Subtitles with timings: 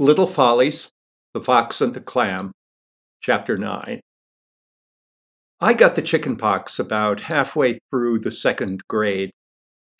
[0.00, 0.88] Little Follies,
[1.34, 2.52] The Fox and the Clam,
[3.20, 4.00] Chapter 9.
[5.60, 9.30] I got the chicken pox about halfway through the second grade,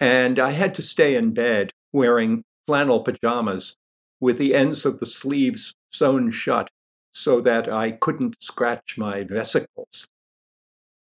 [0.00, 3.74] and I had to stay in bed wearing flannel pajamas
[4.20, 6.70] with the ends of the sleeves sewn shut
[7.12, 10.06] so that I couldn't scratch my vesicles.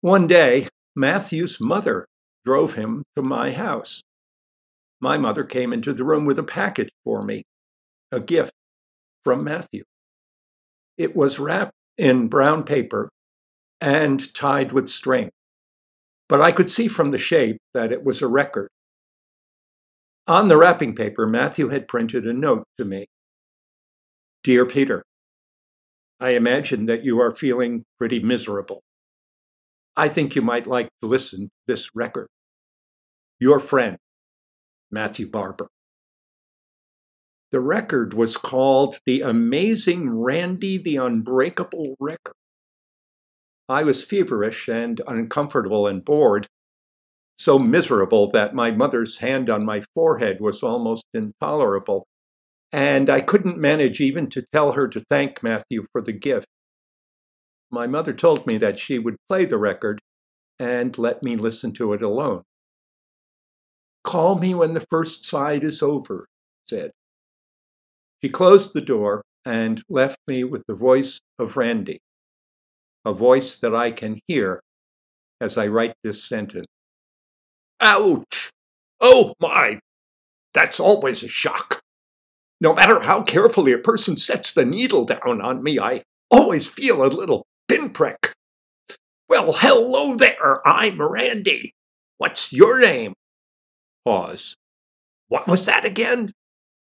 [0.01, 2.05] One day, Matthew's mother
[2.45, 4.03] drove him to my house.
[5.01, 7.41] My mother came into the room with a package for me,
[8.11, 8.53] a gift
[9.23, 9.83] from Matthew.
[10.97, 13.09] It was wrapped in brown paper
[13.81, 15.29] and tied with string,
[16.29, 18.69] but I could see from the shape that it was a record.
[20.27, 23.07] On the wrapping paper, Matthew had printed a note to me
[24.43, 25.03] Dear Peter,
[26.19, 28.81] I imagine that you are feeling pretty miserable.
[29.95, 32.27] I think you might like to listen to this record.
[33.39, 33.97] Your friend,
[34.89, 35.67] Matthew Barber.
[37.53, 42.33] The record was called The Amazing Randy the Unbreakable Record.
[43.69, 46.47] I was feverish and uncomfortable and bored,
[47.37, 52.07] so miserable that my mother's hand on my forehead was almost intolerable,
[52.71, 56.47] and I couldn't manage even to tell her to thank Matthew for the gift.
[57.69, 60.01] My mother told me that she would play the record
[60.57, 62.41] and let me listen to it alone.
[64.03, 66.25] Call me when the first side is over,
[66.67, 66.89] said.
[68.23, 71.99] She closed the door and left me with the voice of Randy,
[73.03, 74.61] a voice that I can hear
[75.41, 76.67] as I write this sentence.
[77.81, 78.49] Ouch!
[79.01, 79.79] Oh my!
[80.53, 81.81] That's always a shock.
[82.61, 87.03] No matter how carefully a person sets the needle down on me, I always feel
[87.03, 88.31] a little pinprick.
[89.27, 90.65] Well, hello there.
[90.65, 91.73] I'm Randy.
[92.19, 93.15] What's your name?
[94.05, 94.55] Pause.
[95.27, 96.31] What was that again?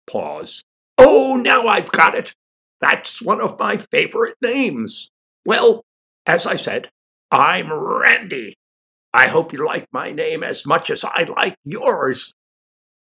[0.10, 0.64] Pause.
[1.02, 2.34] Oh, now I've got it.
[2.82, 5.12] That's one of my favorite names.
[5.46, 5.86] Well,
[6.26, 6.90] as I said,
[7.32, 8.56] I'm Randy.
[9.14, 12.34] I hope you like my name as much as I like yours.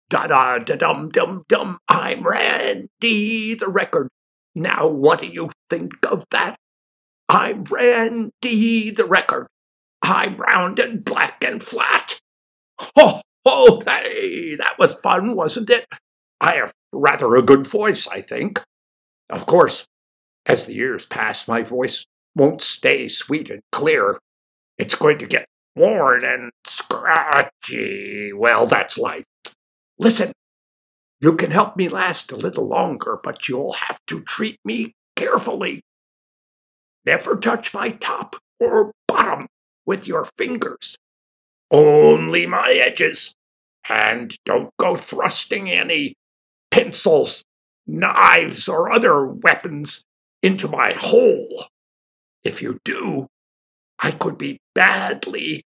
[0.09, 1.79] Da da da dum dum dum.
[1.87, 4.09] I'm Randy the record.
[4.55, 6.57] Now, what do you think of that?
[7.29, 9.47] I'm Randy the record.
[10.01, 12.19] I'm round and black and flat.
[12.79, 13.81] Ho ho!
[13.85, 15.85] Hey, that was fun, wasn't it?
[16.41, 18.61] I have rather a good voice, I think.
[19.29, 19.85] Of course,
[20.45, 24.19] as the years pass, my voice won't stay sweet and clear.
[24.77, 25.45] It's going to get
[25.75, 28.33] worn and scratchy.
[28.33, 29.23] Well, that's life.
[29.97, 30.31] Listen,
[31.21, 35.81] you can help me last a little longer, but you'll have to treat me carefully.
[37.05, 39.47] Never touch my top or bottom
[39.85, 40.95] with your fingers.
[41.71, 43.33] Only my edges.
[43.87, 46.15] And don't go thrusting any
[46.71, 47.43] pencils,
[47.87, 50.03] knives, or other weapons
[50.41, 51.65] into my hole.
[52.43, 53.27] If you do,
[53.99, 55.63] I could be badly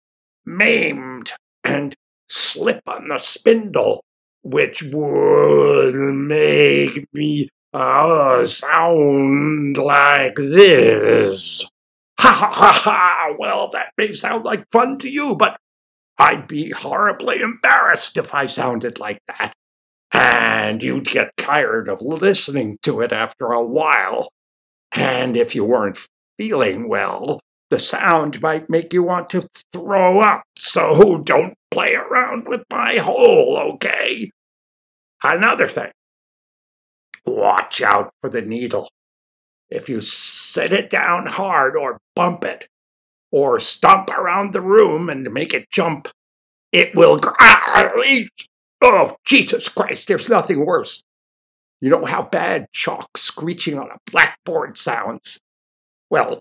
[0.44, 1.94] maimed and
[2.28, 4.02] slip on the spindle,
[4.42, 11.64] which would make me uh, sound like this.
[12.18, 13.34] Ha ha ha ha!
[13.38, 15.58] Well, that may sound like fun to you, but
[16.18, 19.52] I'd be horribly embarrassed if I sounded like that
[20.14, 24.28] and you'd get tired of listening to it after a while.
[24.92, 25.98] And if you weren't
[26.38, 30.44] feeling well, the sound might make you want to throw up.
[30.56, 34.30] So don't play around with my hole, okay?
[35.22, 35.90] Another thing
[37.26, 38.88] watch out for the needle.
[39.70, 42.68] If you set it down hard or bump it,
[43.32, 46.08] or stomp around the room and make it jump,
[46.70, 47.90] it will ah, ah,
[48.86, 51.04] Oh, Jesus Christ, there's nothing worse.
[51.80, 55.38] You know how bad chalk screeching on a blackboard sounds?
[56.10, 56.40] Well,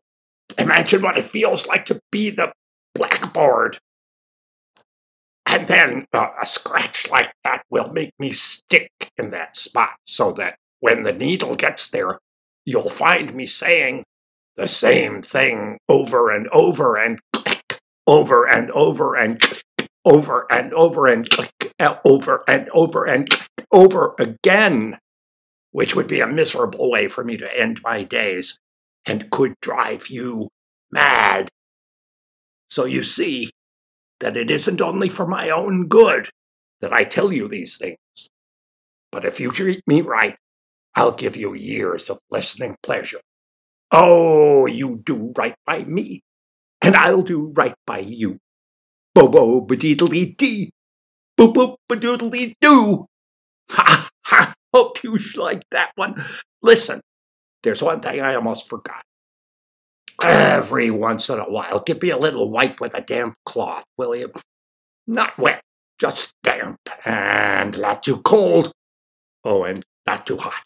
[0.57, 2.51] imagine what it feels like to be the
[2.93, 3.77] blackboard.
[5.45, 10.33] And then uh, a scratch like that will make me stick in that spot so
[10.33, 12.19] that when the needle gets there,
[12.65, 14.03] you'll find me saying
[14.57, 20.73] the same thing over and over and click, over and over and click, over and
[20.73, 23.27] over and click Uh, over and over and
[23.71, 24.99] over again,
[25.71, 28.57] which would be a miserable way for me to end my days
[29.05, 30.49] and could drive you
[30.91, 31.49] mad.
[32.69, 33.51] So you see
[34.19, 36.29] that it isn't only for my own good
[36.81, 38.29] that I tell you these things.
[39.11, 40.37] But if you treat me right,
[40.95, 43.21] I'll give you years of listening pleasure.
[43.91, 46.21] Oh, you do right by me,
[46.81, 48.37] and I'll do right by you.
[49.15, 50.72] Bo bo ba dee dee.
[51.37, 53.05] Boop boop ba doodly doo.
[53.71, 56.23] Ha ha hope you like that one.
[56.61, 57.01] Listen,
[57.63, 59.03] there's one thing I almost forgot.
[60.21, 64.15] Every once in a while, give me a little wipe with a damp cloth, will
[64.15, 64.31] you?
[65.07, 65.61] Not wet,
[65.99, 68.71] just damp, and not too cold.
[69.43, 70.63] Oh, and not too hot.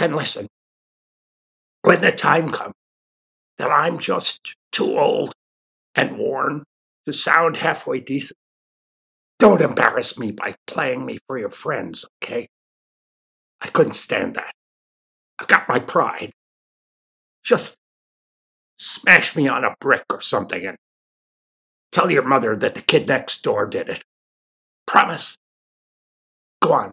[0.00, 0.48] And listen,
[1.82, 2.74] when the time comes
[3.58, 5.32] that I'm just too old
[5.94, 6.64] and worn
[7.06, 8.38] to sound halfway decent,
[9.38, 12.48] don't embarrass me by playing me for your friends, okay?
[13.60, 14.52] I couldn't stand that.
[15.38, 16.32] I've got my pride.
[17.44, 17.76] Just
[18.78, 20.76] smash me on a brick or something and
[21.92, 24.04] tell your mother that the kid next door did it.
[24.86, 25.36] Promise?
[26.60, 26.92] Go on.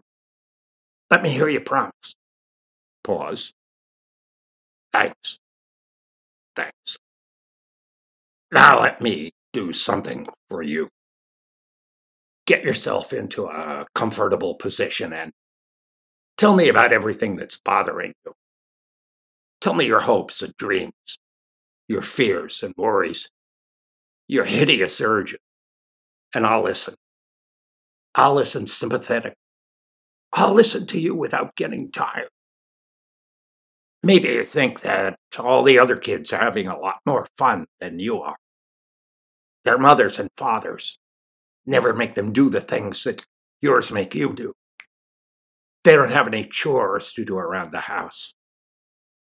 [1.10, 2.14] Let me hear you promise.
[3.04, 3.52] Pause.
[4.92, 5.38] Thanks.
[6.54, 6.98] Thanks.
[8.50, 10.88] Now let me do something for you.
[12.46, 15.32] Get yourself into a comfortable position and
[16.36, 18.32] tell me about everything that's bothering you.
[19.60, 21.18] Tell me your hopes and dreams,
[21.88, 23.30] your fears and worries,
[24.26, 25.38] your hideous urges,
[26.34, 26.94] and I'll listen.
[28.14, 29.34] I'll listen sympathetic.
[30.32, 32.28] I'll listen to you without getting tired.
[34.02, 38.00] Maybe you think that all the other kids are having a lot more fun than
[38.00, 38.36] you are.
[39.64, 40.98] Their mothers and fathers
[41.66, 43.24] never make them do the things that
[43.60, 44.52] yours make you do.
[45.84, 48.34] They don't have any chores to do around the house.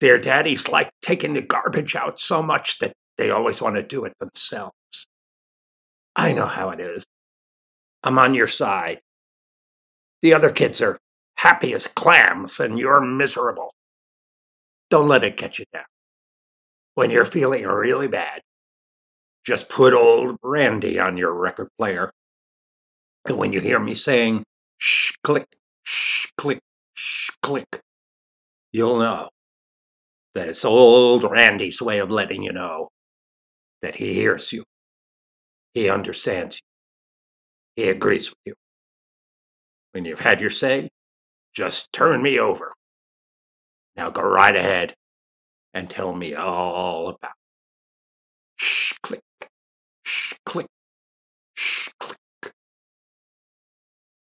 [0.01, 4.05] Their daddies like taking the garbage out so much that they always want to do
[4.05, 4.75] it themselves.
[6.17, 7.05] I know how it is.
[8.03, 9.01] I'm on your side.
[10.21, 10.99] The other kids are
[11.37, 13.73] happy as clams, and you're miserable.
[14.91, 15.85] Don't let it get you down.
[16.95, 18.43] When you're feeling really bad,
[19.45, 22.11] just put old Randy on your record player.
[23.27, 24.45] And when you hear me saying
[24.79, 25.47] shh click,
[25.83, 26.61] shh click,
[26.95, 27.81] shh click,
[28.73, 29.29] you'll know
[30.35, 32.89] that it's old Randy's way of letting you know
[33.83, 34.65] that he hears you,
[35.75, 36.61] he understands
[37.77, 38.55] you, he agrees with you.
[39.93, 40.89] When you've had your say,
[41.55, 42.73] just turn me over.
[43.95, 44.95] Now go right ahead
[45.73, 47.33] and tell me all about
[50.05, 50.67] Sh click.
[51.55, 52.14] Sh click.